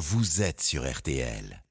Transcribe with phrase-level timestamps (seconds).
[0.00, 1.62] vous êtes sur RTL.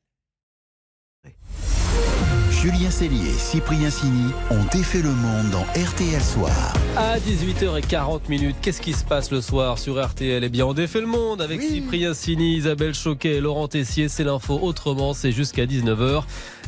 [2.51, 6.73] Julien Cellier et Cyprien Sini ont défait le monde dans RTL Soir.
[6.95, 11.01] À 18h40 minutes, qu'est-ce qui se passe le soir sur RTL Eh bien, on défait
[11.01, 14.09] le monde avec Cyprien Sini, Isabelle Choquet et Laurent Tessier.
[14.09, 16.21] C'est l'info autrement, c'est jusqu'à 19h.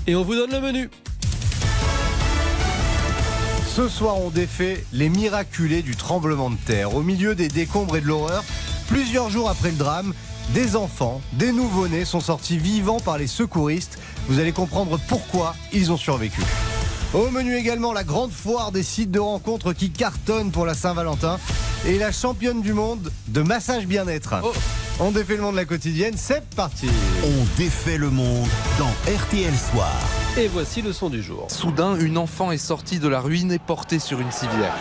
[0.07, 0.89] Et on vous donne le menu.
[3.68, 6.96] Ce soir, on défait les miraculés du tremblement de terre.
[6.96, 8.43] Au milieu des décombres et de l'horreur,
[8.88, 10.14] plusieurs jours après le drame,
[10.50, 13.97] des enfants, des nouveau-nés sont sortis vivants par les secouristes.
[14.28, 16.42] Vous allez comprendre pourquoi ils ont survécu.
[17.14, 21.39] Au menu également la grande foire des sites de rencontres qui cartonnent pour la Saint-Valentin
[21.86, 24.36] et la championne du monde de massage bien-être.
[24.43, 24.54] Oh.
[25.00, 26.87] On défait le monde de la quotidienne, c'est parti.
[27.23, 29.96] On défait le monde dans RTL Soir.
[30.37, 31.48] Et voici le son du jour.
[31.50, 34.76] Soudain, une enfant est sortie de la ruine et portée sur une civière.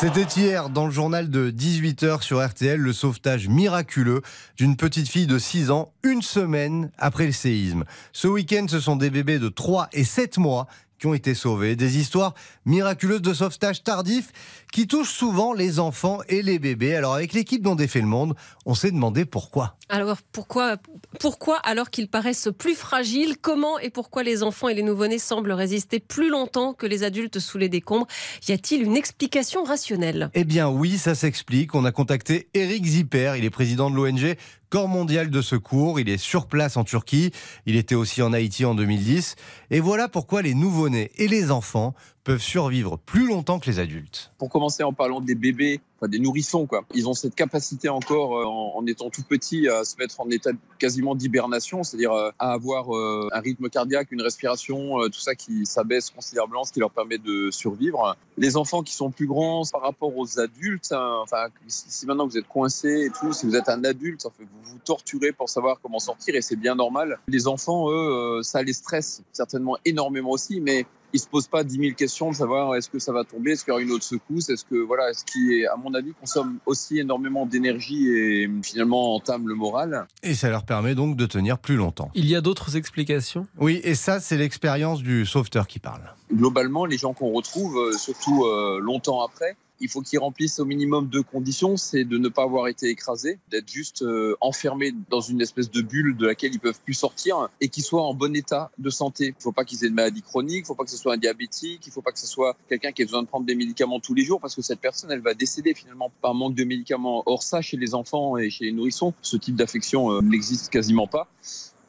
[0.00, 4.22] C'était hier dans le journal de 18h sur RTL le sauvetage miraculeux
[4.56, 7.82] d'une petite fille de 6 ans une semaine après le séisme.
[8.12, 10.68] Ce week-end, ce sont des bébés de 3 et 7 mois
[10.98, 11.76] qui ont été sauvés.
[11.76, 12.34] Des histoires
[12.66, 14.32] miraculeuses de sauvetage tardif
[14.72, 16.94] qui touchent souvent les enfants et les bébés.
[16.94, 18.34] Alors avec l'équipe dont défait le monde,
[18.66, 19.76] on s'est demandé pourquoi.
[19.88, 20.76] Alors pourquoi,
[21.20, 23.36] pourquoi alors qu'ils paraissent plus fragiles?
[23.40, 27.38] Comment et pourquoi les enfants et les nouveau-nés semblent résister plus longtemps que les adultes
[27.38, 28.06] sous les décombres?
[28.46, 30.30] Y a-t-il une explication rationnelle?
[30.34, 31.74] Eh bien oui, ça s'explique.
[31.74, 34.36] On a contacté Eric Zipper, il est président de l'ONG
[34.70, 35.98] Corps mondial de secours.
[35.98, 37.32] Il est sur place en Turquie.
[37.66, 39.36] Il était aussi en Haïti en 2010.
[39.70, 41.94] Et voilà pourquoi les nouveau-nés et les enfants
[42.28, 44.32] peuvent survivre plus longtemps que les adultes.
[44.36, 46.84] Pour commencer en parlant des bébés, des nourrissons, quoi.
[46.94, 50.50] Ils ont cette capacité encore, euh, en, étant tout petits, à se mettre en état
[50.78, 55.64] quasiment d'hibernation, c'est-à-dire euh, à avoir euh, un rythme cardiaque, une respiration, tout ça qui
[55.64, 58.14] s'abaisse considérablement, ce qui leur permet de survivre.
[58.36, 62.36] Les enfants qui sont plus grands par rapport aux adultes, hein, enfin, si, maintenant vous
[62.36, 65.48] êtes coincé et tout, si vous êtes un adulte, en fait, vous vous torturez pour
[65.48, 67.18] savoir comment sortir et c'est bien normal.
[67.26, 71.78] Les enfants, eux, ça les stresse certainement énormément aussi, mais ils se posent pas 10
[71.78, 74.04] 000 questions de savoir est-ce que ça va tomber, est-ce qu'il y aura une autre
[74.04, 78.50] secousse, est-ce que voilà, ce qui est à mon avis consomme aussi énormément d'énergie et
[78.62, 80.06] finalement entame le moral.
[80.22, 82.10] Et ça leur permet donc de tenir plus longtemps.
[82.14, 83.46] Il y a d'autres explications?
[83.58, 86.02] Oui, et ça, c'est l'expérience du sauveteur qui parle.
[86.32, 90.64] Globalement, les gens qu'on retrouve, euh, surtout euh, longtemps après, il faut qu'ils remplissent au
[90.64, 95.20] minimum deux conditions, c'est de ne pas avoir été écrasés, d'être juste euh, enfermés dans
[95.20, 98.34] une espèce de bulle de laquelle ils peuvent plus sortir et qu'ils soient en bon
[98.34, 99.26] état de santé.
[99.26, 100.96] Il ne faut pas qu'ils aient de maladie chronique, il ne faut pas que ce
[100.96, 103.28] soit un diabétique, il ne faut pas que ce soit quelqu'un qui ait besoin de
[103.28, 106.34] prendre des médicaments tous les jours parce que cette personne, elle va décéder finalement par
[106.34, 107.22] manque de médicaments.
[107.26, 111.06] Or ça, chez les enfants et chez les nourrissons, ce type d'affection euh, n'existe quasiment
[111.06, 111.28] pas.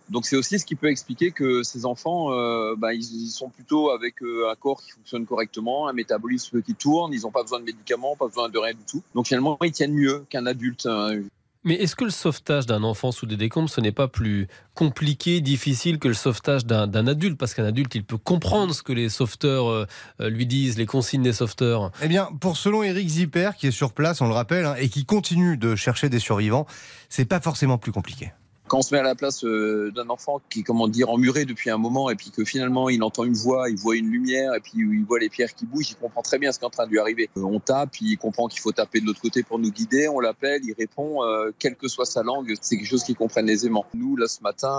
[0.09, 3.49] Donc c'est aussi ce qui peut expliquer que ces enfants, euh, bah, ils, ils sont
[3.49, 7.43] plutôt avec euh, un corps qui fonctionne correctement, un métabolisme qui tourne, ils n'ont pas
[7.43, 9.03] besoin de médicaments, pas besoin de rien du tout.
[9.13, 10.85] Donc finalement, ils tiennent mieux qu'un adulte.
[10.85, 11.21] hein.
[11.65, 15.41] Mais est-ce que le sauvetage d'un enfant sous des décombres, ce n'est pas plus compliqué,
[15.41, 17.37] difficile que le sauvetage d'un d'un adulte?
[17.37, 19.85] Parce qu'un adulte, il peut comprendre ce que les sauveteurs euh,
[20.21, 21.91] euh, lui disent, les consignes des sauveteurs.
[22.01, 24.87] Eh bien, pour selon Eric Zipper, qui est sur place, on le rappelle, hein, et
[24.87, 26.65] qui continue de chercher des survivants,
[27.09, 28.31] c'est pas forcément plus compliqué.
[28.69, 31.45] Quand on se met à la place euh, d'un enfant qui est, comment dire, emmuré
[31.45, 34.53] depuis un moment et puis que finalement il entend une voix, il voit une lumière
[34.53, 36.67] et puis il voit les pierres qui bougent, il comprend très bien ce qui est
[36.67, 37.31] en train de lui arriver.
[37.35, 40.19] Euh, on tape, il comprend qu'il faut taper de l'autre côté pour nous guider, on
[40.19, 43.87] l'appelle, il répond, euh, quelle que soit sa langue, c'est quelque chose qu'il comprenne aisément.
[43.95, 44.69] Nous, là, ce matin,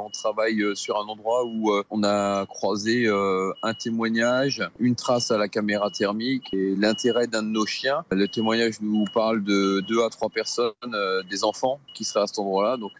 [0.00, 5.48] on travaille sur un endroit où on a croisé un témoignage, une trace à la
[5.48, 8.04] caméra thermique et l'intérêt d'un de nos chiens.
[8.12, 10.72] Le témoignage nous parle de deux à trois personnes,
[11.28, 12.76] des enfants qui seraient à cet endroit-là.
[12.76, 12.92] Donc,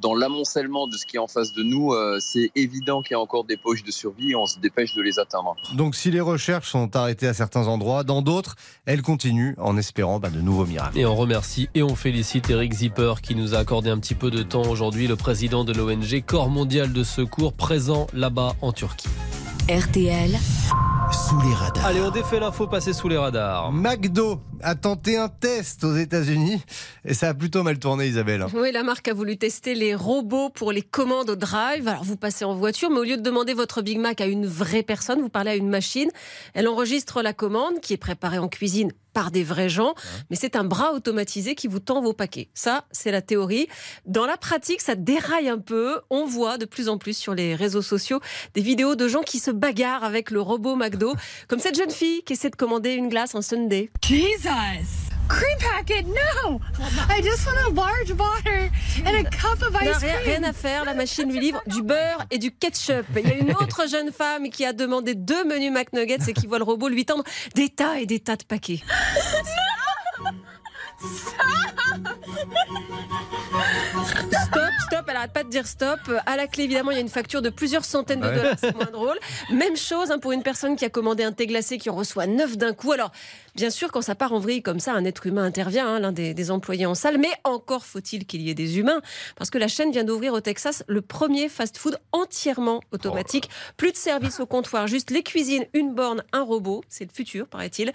[0.00, 3.14] dans l'amoncellement de ce qui est en face de nous, euh, c'est évident qu'il y
[3.14, 5.56] a encore des poches de survie et on se dépêche de les atteindre.
[5.74, 10.18] Donc si les recherches sont arrêtées à certains endroits, dans d'autres, elles continuent en espérant
[10.18, 10.98] bah, de nouveaux miracles.
[10.98, 14.30] Et on remercie et on félicite Eric Zipper qui nous a accordé un petit peu
[14.30, 19.08] de temps aujourd'hui, le président de l'ONG Corps mondial de secours présent là-bas en Turquie.
[19.68, 20.38] RTL,
[21.12, 21.86] Sous les radars.
[21.86, 23.70] Allez, on défait l'info passée sous les radars.
[23.70, 26.60] McDo a tenté un test aux États-Unis
[27.04, 28.44] et ça a plutôt mal tourné, Isabelle.
[28.54, 31.86] Oui, la marque a voulu tester les robots pour les commandes au drive.
[31.86, 34.46] Alors vous passez en voiture, mais au lieu de demander votre Big Mac à une
[34.46, 36.10] vraie personne, vous parlez à une machine.
[36.54, 39.94] Elle enregistre la commande qui est préparée en cuisine par des vrais gens,
[40.28, 42.50] mais c'est un bras automatisé qui vous tend vos paquets.
[42.52, 43.66] Ça, c'est la théorie.
[44.04, 46.02] Dans la pratique, ça déraille un peu.
[46.10, 48.20] On voit de plus en plus sur les réseaux sociaux
[48.52, 51.14] des vidéos de gens qui se bagarrent avec le robot McDo,
[51.48, 53.90] comme cette jeune fille qui essaie de commander une glace un Sunday.
[54.04, 55.05] Jesus!
[55.28, 56.60] Cream packet, no!
[57.08, 58.70] I just want a large water
[59.04, 60.44] and a cup of Non, ice rien, rien cream.
[60.44, 63.06] à faire, la machine lui livre du beurre et du ketchup.
[63.16, 66.46] Il y a une autre jeune femme qui a demandé deux menus McNuggets et qui
[66.46, 67.24] voit le robot lui tendre
[67.54, 68.82] des tas et des tas de paquets.
[74.46, 74.65] Stop,
[75.16, 75.98] elle arrête pas de dire stop.
[76.26, 78.34] À la clé, évidemment, il y a une facture de plusieurs centaines de Ouais.
[78.36, 79.18] dollars, c'est moins drôle.
[79.50, 82.26] Même chose hein, pour une personne qui a commandé un thé glacé qui en reçoit
[82.26, 82.92] neuf d'un coup.
[82.92, 83.12] Alors,
[83.54, 86.12] bien sûr, quand ça part en vrille comme ça, un être humain intervient, hein, l'un
[86.12, 89.00] des, des employés en salle, mais encore faut-il qu'il y ait des humains,
[89.36, 93.48] parce que la chaîne vient d'ouvrir au Texas le premier fast-food entièrement automatique.
[93.78, 96.82] Plus de service au comptoir, juste les cuisines, une borne, un robot.
[96.90, 97.92] C'est le futur, paraît-il.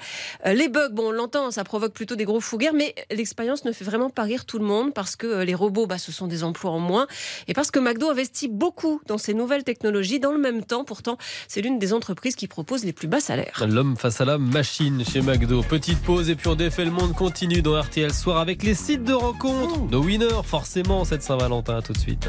[0.48, 3.64] Euh, les bugs, bon, on l'entend, ça provoque plutôt des gros fous guerres, mais l'expérience
[3.66, 6.12] ne fait vraiment pas rire tout le monde parce que euh, les robots, bah, ce
[6.12, 7.08] sont des emplois en moins
[7.48, 10.20] et parce que McDo investit beaucoup dans ces nouvelles technologies.
[10.20, 11.18] Dans le même temps, pourtant,
[11.48, 13.64] c'est l'une des entreprises qui propose les plus bas salaires.
[13.68, 15.64] L'homme face à la machine chez McDo.
[15.64, 19.04] Petite pause et puis on défait le monde continue dans RTL Soir avec les sites
[19.04, 19.90] de rencontres.
[19.90, 21.82] Nos winners, forcément, cette Saint-Valentin.
[21.82, 22.28] Tout de suite.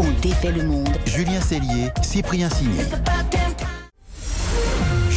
[0.00, 0.88] On défait le monde.
[1.06, 2.82] Julien Cellier, Cyprien Signé.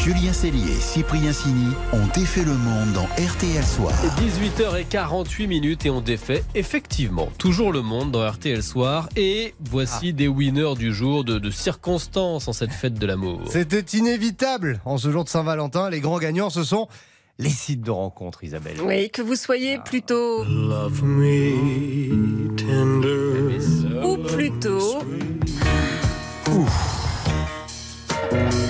[0.05, 3.91] Julien Cellier et Cyprien Sini ont défait le monde dans RTL Soir.
[4.19, 9.09] 18h48 minutes et on défait effectivement toujours le monde dans RTL Soir.
[9.15, 13.41] Et voici des winners du jour de, de circonstances en cette fête de l'amour.
[13.49, 14.79] C'était inévitable.
[14.85, 16.87] En ce jour de Saint-Valentin, les grands gagnants, ce sont
[17.39, 18.77] les sites de rencontres, Isabelle.
[18.83, 24.05] Oui, que vous soyez plutôt Love me tender.
[24.05, 24.99] ou plutôt.
[28.31, 28.64] Bref,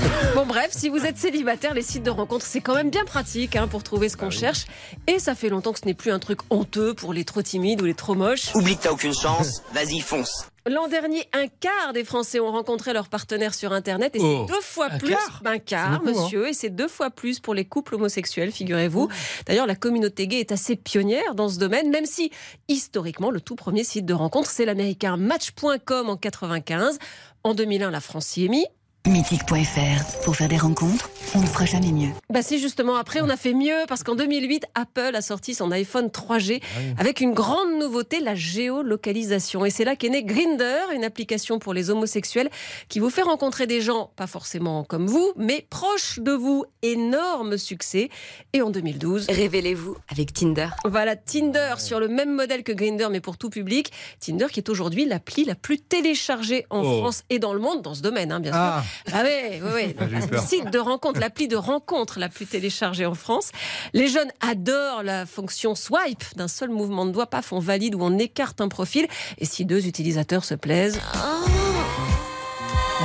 [0.86, 3.82] si vous êtes célibataire, les sites de rencontres, c'est quand même bien pratique hein, pour
[3.82, 4.66] trouver ce qu'on cherche.
[5.08, 7.82] Et ça fait longtemps que ce n'est plus un truc honteux pour les trop timides
[7.82, 8.54] ou les trop moches.
[8.54, 10.48] Oublie que t'as aucune chance, vas-y fonce.
[10.68, 14.46] L'an dernier, un quart des Français ont rencontré leur partenaire sur Internet et c'est Oh,
[14.48, 15.10] deux fois un plus.
[15.10, 16.02] quart Un quart, hein.
[16.06, 19.10] monsieur, et c'est deux fois plus pour les couples homosexuels, figurez-vous.
[19.48, 22.30] D'ailleurs, la communauté gay est assez pionnière dans ce domaine, même si
[22.68, 27.00] historiquement, le tout premier site de rencontre, c'est l'américain Match.com en 95.
[27.44, 28.66] En 2001, la France s'y est mis.
[29.07, 30.24] Mythique.fr.
[30.24, 32.10] Pour faire des rencontres, on ne fera jamais mieux.
[32.31, 35.72] Bah c'est justement après on a fait mieux parce qu'en 2008 Apple a sorti son
[35.72, 36.62] iPhone 3G
[36.98, 41.74] avec une grande nouveauté la géolocalisation et c'est là qu'est née Grinder une application pour
[41.74, 42.50] les homosexuels
[42.90, 47.58] qui vous fait rencontrer des gens pas forcément comme vous mais proches de vous énorme
[47.58, 48.10] succès
[48.54, 50.68] et en 2012 Révélez-vous avec Tinder.
[50.84, 54.69] voilà Tinder sur le même modèle que Grinder mais pour tout public Tinder qui est
[54.69, 57.00] aujourd'hui l'appli la plus téléchargée en Oh.
[57.00, 59.62] France et dans le monde dans ce domaine hein, bien sûr Ah, ah ouais.
[59.62, 63.52] J'ai eu Le site de rencontre, l'appli de rencontre la plus téléchargée en France.
[63.94, 66.24] Les jeunes adorent la fonction swipe.
[66.36, 69.08] D'un seul mouvement de doigt, paf, on valide ou on écarte un profil.
[69.38, 71.00] Et si deux utilisateurs se plaisent?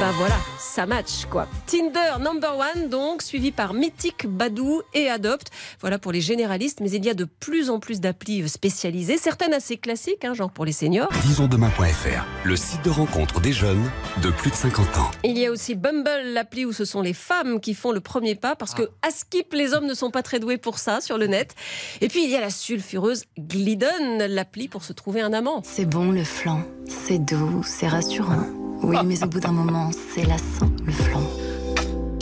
[0.01, 1.47] Ben voilà, ça match quoi.
[1.67, 5.51] Tinder number one donc, suivi par Mythic, Badou et Adopt.
[5.79, 9.53] Voilà pour les généralistes, mais il y a de plus en plus d'applis spécialisées, certaines
[9.53, 11.11] assez classiques, hein, genre pour les seniors.
[11.27, 13.91] Disonsdemain.fr, le site de rencontre des jeunes
[14.23, 15.11] de plus de 50 ans.
[15.23, 18.37] Il y a aussi Bumble, l'appli où ce sont les femmes qui font le premier
[18.37, 21.19] pas parce que à Skip, les hommes ne sont pas très doués pour ça sur
[21.19, 21.55] le net.
[22.01, 25.61] Et puis il y a la sulfureuse Glidden, l'appli pour se trouver un amant.
[25.63, 26.63] C'est bon le flan.
[26.87, 28.60] C'est doux, c'est rassurant.
[28.83, 31.23] Oui, mais au bout d'un moment, c'est lassant, le flan.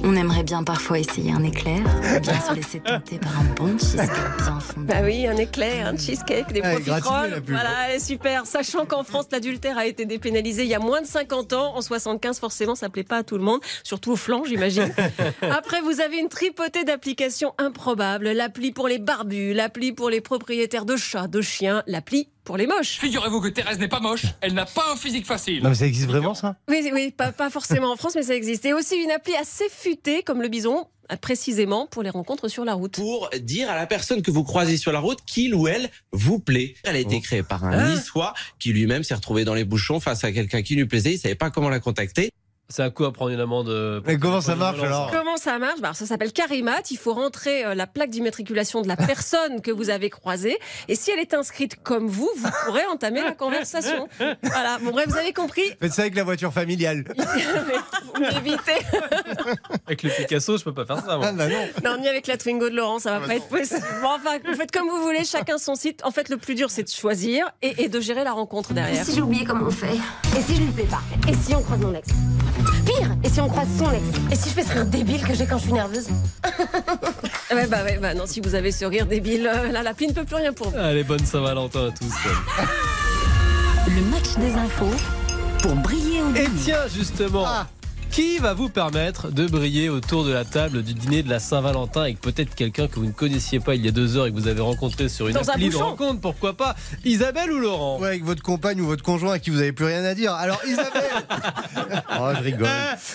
[0.04, 3.76] On aimerait bien parfois essayer un éclair, ou bien se laisser tenter par un bon
[3.78, 4.08] cheesecake
[4.38, 4.58] bien.
[4.78, 7.42] Bah oui, un éclair, un cheesecake, des Ouais, profiteroles.
[7.46, 8.46] Voilà, est super.
[8.46, 11.74] Sachant qu'en France, l'adultère a été dépénalisé il y a moins de 50 ans.
[11.76, 14.94] En 75, forcément, ça plaît pas à tout le monde, surtout aux flancs, j'imagine.
[15.42, 18.30] Après, vous avez une tripotée d'applications improbables.
[18.30, 22.66] L'appli pour les barbus, l'appli pour les propriétaires de chats, de chiens, l'appli pour les
[22.66, 22.98] moches.
[22.98, 25.62] Figurez-vous que Thérèse n'est pas moche, elle n'a pas un physique facile.
[25.62, 26.56] non mais ça existe vraiment ça?
[26.66, 28.64] Oui, oui, pas, pas forcément en France, mais ça existe.
[28.64, 30.86] Et aussi une appli assez futée, comme le bison,
[31.20, 32.94] précisément pour les rencontres sur la route.
[32.94, 36.38] Pour dire à la personne que vous croisez sur la route qu'il ou elle vous
[36.38, 36.74] plaît.
[36.84, 37.90] Elle a été créée par un Ah.
[37.90, 41.18] Niçois qui lui-même s'est retrouvé dans les bouchons face à quelqu'un qui lui plaisait, il
[41.18, 42.30] savait pas comment la contacter.
[42.70, 45.80] C'est à quoi prendre une amende euh, Mais comment ça marche, alors Comment ça marche
[45.80, 46.82] bah, Ça s'appelle Carimat.
[46.90, 50.58] Il faut rentrer euh, la plaque d'immatriculation de la personne que vous avez croisée.
[50.86, 54.06] Et si elle est inscrite comme vous, vous pourrez entamer la conversation.
[54.42, 54.76] Voilà.
[54.82, 55.62] Bon, bref, vous avez compris.
[55.80, 57.04] Faites ça avec la voiture familiale.
[58.14, 58.84] Vous m'évitez.
[59.86, 61.16] Avec le Picasso, je peux pas faire ça.
[61.16, 61.26] moi.
[61.28, 61.68] Ah bah non.
[61.84, 63.84] Non, ni avec la Twingo de Laurent, ça va pas être possible.
[64.02, 66.04] Bon, enfin, vous faites comme vous voulez, chacun son site.
[66.04, 69.04] En fait, le plus dur, c'est de choisir et, et de gérer la rencontre derrière.
[69.10, 69.94] j'ai oublié comment on fait?
[70.36, 71.00] Et si je lui plais pas?
[71.28, 72.08] Et si on croise mon ex?
[72.88, 73.10] Pire.
[73.22, 74.02] Et si on croise son ex?
[74.32, 76.08] Et si je fais ce rire débile que j'ai quand je suis nerveuse?
[77.50, 80.12] Ouais, bah, ouais, bah non, si vous avez ce rire débile, euh, là, l'appli ne
[80.12, 80.76] peut plus rien pour vous.
[80.76, 82.12] Allez, bonne Saint-Valentin à tous.
[83.86, 84.94] Le match des infos
[85.62, 87.46] pour briller au Et tiens, justement,
[88.18, 92.00] qui va vous permettre de briller autour de la table du dîner de la Saint-Valentin
[92.00, 94.34] avec peut-être quelqu'un que vous ne connaissiez pas il y a deux heures et que
[94.34, 95.84] vous avez rencontré sur une Dans un appli de bouchon.
[95.90, 99.50] rencontre, pourquoi pas Isabelle ou Laurent Ouais, avec votre compagne ou votre conjoint à qui
[99.50, 100.32] vous avez plus rien à dire.
[100.32, 100.88] Alors Isabelle
[102.20, 102.68] Oh, je rigole.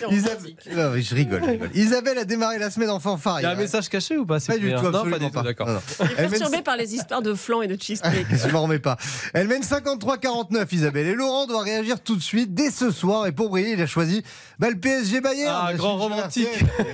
[0.09, 0.55] Isabelle...
[0.73, 1.69] Non, mais je rigole, je rigole.
[1.75, 3.41] Isabelle a démarré la semaine en fanfare.
[3.41, 5.41] Il y a un message caché ou pas Pas du tout, Non, pas du tout,
[5.41, 5.67] d'accord.
[5.67, 5.81] Non, non.
[6.17, 8.27] Elle mène Perturbé par les histoires de flan et de cheesecake.
[8.31, 8.95] je m'en remets pas.
[9.33, 11.07] Elle mène 53-49, Isabelle.
[11.07, 13.27] Et Laurent doit réagir tout de suite, dès ce soir.
[13.27, 14.23] Et pour briller, il a choisi
[14.59, 15.65] bah, le PSG Bayern.
[15.69, 16.47] Ah, grand romantique.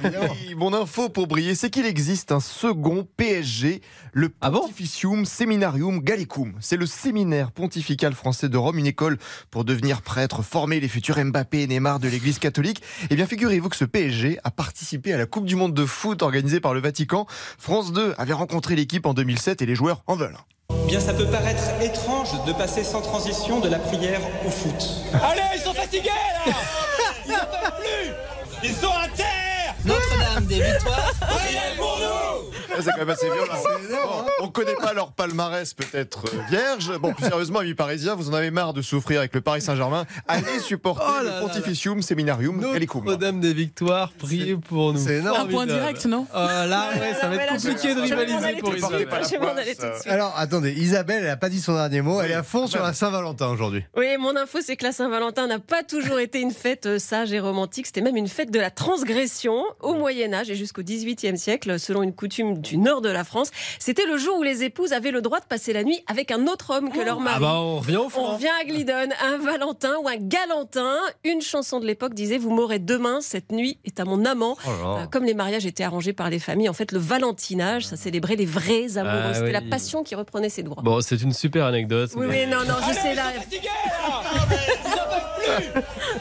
[0.56, 3.82] Mon info pour briller, c'est qu'il existe un second PSG,
[4.14, 6.54] le Ah bon Pontificium Seminarium Gallicum.
[6.62, 9.18] C'est le séminaire pontifical français de Rome, une école
[9.52, 12.82] pour devenir prêtre, former les futurs Mbappé et Neymar de l'Église catholique.
[13.10, 16.22] Eh bien, figurez-vous que ce PSG a participé à la Coupe du Monde de foot
[16.22, 17.26] organisée par le Vatican.
[17.58, 20.38] France 2 avait rencontré l'équipe en 2007 et les joueurs en veulent.
[20.88, 24.90] Bien, ça peut paraître étrange de passer sans transition de la prière au foot.
[25.14, 26.54] Allez, ils sont fatigués là
[27.28, 31.12] Ils en peuvent plus Ils sont à terre Notre-Dame des Victoires.
[31.22, 33.54] Priez pour nous Ah, C'est quand même assez violent.
[33.90, 36.98] Bon, on connaît pas leur palmarès peut-être euh, vierge.
[37.00, 40.06] Bon, plus sérieusement, amis parisiens, vous en avez marre de souffrir avec le Paris Saint-Germain.
[40.28, 43.04] Allez supporter Oh là là le Pontificium Seminarium Gallicum.
[43.06, 45.00] Notre-Dame des Victoires, priez pour nous.
[45.00, 45.42] C'est énorme.
[45.42, 48.76] Un point direct, non Ah, Là, ouais, ça va être là, compliqué de rivaliser pour.
[48.76, 49.08] Isabelle.
[49.24, 50.08] Je vais m'en aller tout de suite.
[50.08, 52.22] Alors, attendez, Isabelle, elle a pas dit son dernier mot.
[52.22, 53.84] Elle est à fond sur la Saint-Valentin aujourd'hui.
[53.98, 57.34] Oui, mon info, c'est que la Saint-Valentin n'a pas toujours été une fête euh, sage
[57.34, 57.88] et romantique.
[57.88, 62.14] C'était même une fête de la transgression au Moyen-Âge et jusqu'au XVIIIe siècle, selon une
[62.14, 63.52] coutume du nord de la France.
[63.80, 66.48] C'était le jour où les épouses avaient le droit de passer la nuit avec un
[66.48, 67.36] autre homme que leur mari.
[67.38, 68.26] Ah bah on revient au On fond.
[68.34, 70.98] revient à Glidon, un Valentin ou un Galantin.
[71.24, 74.58] Une chanson de l'époque disait Vous m'aurez demain, cette nuit est à mon amant.
[74.66, 74.70] Oh.
[74.70, 78.36] Euh, Comme les mariages étaient arrangés par les familles, en fait, le valentinage, ça célébrait
[78.36, 79.20] les vrais amoureux.
[79.30, 79.52] Ah C'était oui.
[79.54, 80.82] la passion qui reprenait ses droits.
[80.84, 82.12] Bon, c'est une super anecdote.
[82.16, 83.24] Oui, mais- oui, non, non, je sais là.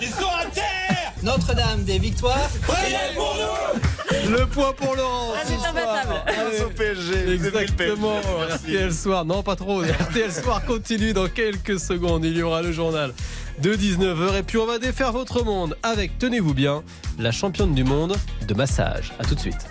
[0.01, 2.49] Ils sont à terre Notre-Dame des Victoires.
[2.63, 3.81] Priez pour nous
[4.29, 5.33] Le point pour Laurent.
[5.35, 5.71] Ah, ce c'est soir.
[5.71, 6.15] imbattable.
[6.27, 6.61] Allez.
[6.63, 7.33] au PSG.
[7.35, 8.21] Exactement.
[8.51, 9.25] RTL Soir.
[9.25, 9.83] Non, pas trop.
[9.83, 12.25] RTL Soir continue dans quelques secondes.
[12.25, 13.13] Il y aura le journal
[13.61, 14.39] de 19h.
[14.39, 16.83] Et puis, on va défaire votre monde avec, tenez-vous bien,
[17.19, 18.15] la championne du monde
[18.47, 19.13] de massage.
[19.19, 19.67] À tout de suite.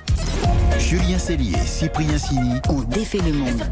[0.80, 3.64] Julien Cellier, Cyprien Sini On défait le monde.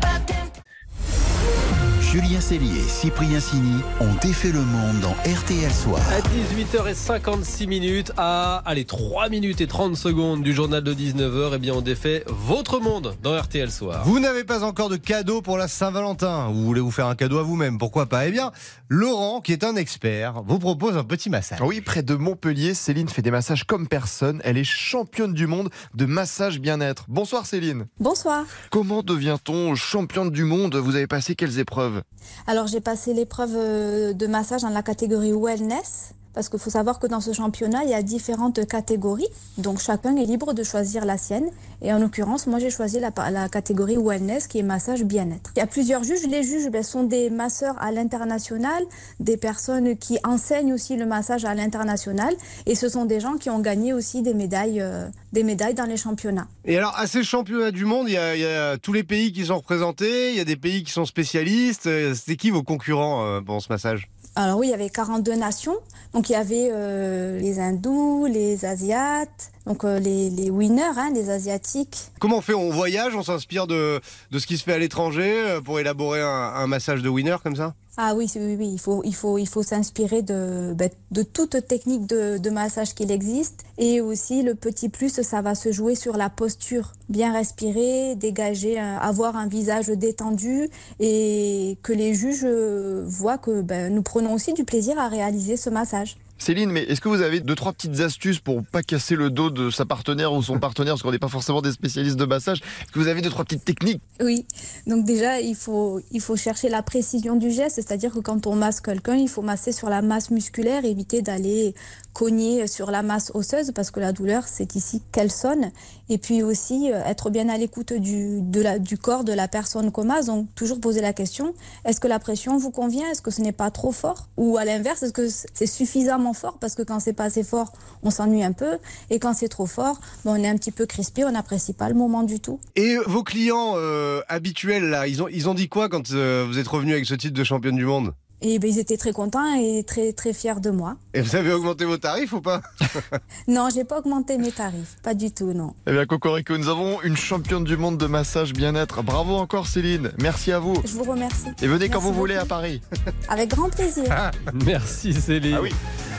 [2.15, 5.99] Julien Cellier et Cyprien Sini ont défait le monde dans RTL Soir.
[6.13, 11.57] À 18h56 minutes, à allez 3 minutes et 30 secondes du journal de 19h, eh
[11.57, 14.05] bien on défait votre monde dans RTL Soir.
[14.05, 16.47] Vous n'avez pas encore de cadeau pour la Saint-Valentin.
[16.53, 18.25] Vous voulez vous faire un cadeau à vous-même, pourquoi pas?
[18.27, 18.53] Eh bien,
[18.87, 21.59] Laurent, qui est un expert, vous propose un petit massage.
[21.61, 24.39] Oui, près de Montpellier, Céline fait des massages comme personne.
[24.45, 27.03] Elle est championne du monde de massage bien-être.
[27.09, 27.87] Bonsoir Céline.
[27.99, 28.45] Bonsoir.
[28.71, 30.77] Comment devient-on championne du monde?
[30.77, 32.03] Vous avez passé quelles épreuves?
[32.47, 36.13] Alors j'ai passé l'épreuve euh, de massage dans la catégorie wellness.
[36.35, 39.27] Parce qu'il faut savoir que dans ce championnat, il y a différentes catégories.
[39.57, 41.49] Donc chacun est libre de choisir la sienne.
[41.81, 43.11] Et en l'occurrence, moi j'ai choisi la,
[43.49, 45.51] catégorie wellness qui est massage bien-être.
[45.55, 46.27] Il y a plusieurs juges.
[46.29, 48.83] Les juges ben, sont des masseurs à l'international,
[49.19, 52.33] des personnes qui enseignent aussi le massage à l'international.
[52.65, 55.85] Et ce sont des gens qui ont gagné aussi des médailles, euh, des médailles dans
[55.85, 56.47] les championnats.
[56.65, 59.03] Et alors, à ces championnats du monde, il y, a, il y a tous les
[59.03, 61.87] pays qui sont représentés, il y a des pays qui sont spécialistes.
[61.87, 64.09] Euh, C'était qui vos concurrents euh, pour ce massage?
[64.35, 65.75] Alors oui, il y avait 42 nations.
[66.13, 71.11] Donc il y avait euh, les hindous, les asiates, donc euh, les, les winners, hein,
[71.13, 72.11] les asiatiques.
[72.19, 73.99] Comment on fait On voyage, on s'inspire de,
[74.31, 77.37] de ce qui se fait à l'étranger euh, pour élaborer un, un massage de winner
[77.43, 77.73] comme ça?
[77.97, 81.65] Ah oui, oui, oui, il faut, il faut, il faut s'inspirer de, ben, de toute
[81.65, 83.63] technique de, de massage qu'il existe.
[83.77, 86.91] Et aussi, le petit plus, ça va se jouer sur la posture.
[87.07, 90.69] Bien respirer, dégager, avoir un visage détendu
[90.99, 95.55] et que les juges euh, voient que ben, nous prenons aussi du plaisir à réaliser
[95.55, 96.17] ce massage.
[96.37, 99.49] Céline, mais est-ce que vous avez deux, trois petites astuces pour pas casser le dos
[99.49, 102.61] de sa partenaire ou son partenaire, parce qu'on n'est pas forcément des spécialistes de massage?
[102.81, 104.01] Est-ce que vous avez deux, trois petites techniques?
[104.21, 104.45] Oui,
[104.85, 108.55] donc déjà, il faut, il faut chercher la précision du geste, c'est-à-dire que quand on
[108.55, 111.73] masse quelqu'un, il faut masser sur la masse musculaire, éviter d'aller
[112.15, 115.71] cogner sur la masse osseuse, parce que la douleur, c'est ici qu'elle sonne.
[116.07, 120.05] Et puis aussi, euh, être bien à l'écoute du, du corps de la personne qu'on
[120.05, 121.53] masse, donc toujours poser la question,
[121.83, 123.11] est-ce que la pression vous convient?
[123.11, 124.29] Est-ce que ce n'est pas trop fort?
[124.37, 126.57] Ou à l'inverse, est-ce que c'est suffisamment fort?
[126.59, 128.77] Parce que quand c'est pas assez fort, on s'ennuie un peu,
[129.09, 131.89] et quand c'est trop fort, ben, on est un petit peu crispé, on n'apprécie pas
[131.89, 132.61] le moment du tout.
[132.77, 136.59] Et vos clients euh, habituels, là, ils ont, ils ont dit quoi quand euh, vous
[136.59, 138.13] êtes revenu avec ce titre de championne du monde?
[138.47, 140.97] Et ben, ils étaient très contents et très très fiers de moi.
[141.15, 142.61] Et vous avez augmenté vos tarifs ou pas
[143.47, 145.73] Non, j'ai pas augmenté mes tarifs, pas du tout, non.
[145.87, 149.01] Eh bien, Cocorico, nous avons une championne du monde de massage bien-être.
[149.01, 150.11] Bravo encore, Céline.
[150.21, 150.75] Merci à vous.
[150.85, 151.47] Je vous remercie.
[151.63, 152.45] Et venez quand vous voulez à.
[152.45, 152.81] Paris.
[153.29, 154.03] Avec grand plaisir.
[154.53, 155.57] Merci Céline.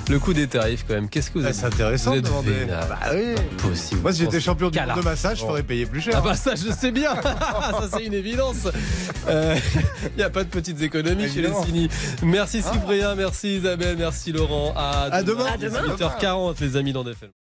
[0.08, 1.08] Le coût des tarifs, quand même.
[1.08, 2.66] Qu'est-ce que vous Ah, êtes C'est intéressant vous de demander.
[2.68, 3.34] Bah oui.
[3.58, 4.00] Possible.
[4.02, 6.14] Moi, si j'étais champion du monde de massage, je ferais payer plus cher.
[6.16, 8.68] Ah bah ça je sais bien, ça c'est une évidence.
[9.28, 11.52] Il n'y a pas de petites économies chez les.
[11.64, 11.88] Cini.
[12.22, 14.72] Merci Cyprien, merci Isabelle, merci Laurent.
[14.76, 15.46] À, À demain.
[15.52, 15.82] À demain.
[15.96, 17.30] 8h40 les amis dans films.